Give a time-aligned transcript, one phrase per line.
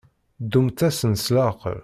[0.43, 1.79] Ddumt-asen s leɛqel.